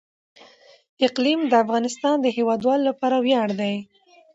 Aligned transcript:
اقلیم 1.07 1.39
د 1.47 1.53
افغانستان 1.63 2.15
د 2.21 2.27
هیوادوالو 2.37 2.87
لپاره 2.89 3.17
ویاړ 3.25 3.49
دی. 3.61 3.75